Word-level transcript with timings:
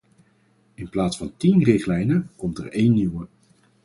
In 0.77 0.89
plaats 0.89 1.17
van 1.17 1.33
tien 1.37 1.63
richtlijnen 1.63 2.29
komt 2.35 2.57
er 2.57 2.67
één 2.71 2.93
nieuwe. 2.93 3.27